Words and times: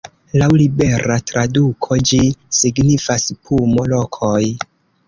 Laŭ 0.41 0.45
libera 0.61 1.17
traduko 1.31 1.99
ĝi 2.09 2.21
signifas 2.63 3.31
"pumo-rokoj". 3.47 4.45